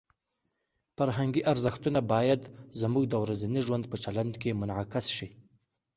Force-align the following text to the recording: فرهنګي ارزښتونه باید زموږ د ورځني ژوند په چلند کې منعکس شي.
فرهنګي 0.97 1.41
ارزښتونه 1.51 1.99
باید 2.13 2.41
زموږ 2.81 3.03
د 3.09 3.13
ورځني 3.23 3.61
ژوند 3.67 3.83
په 3.91 3.97
چلند 4.03 4.33
کې 4.41 4.57
منعکس 4.59 5.05
شي. 5.17 5.27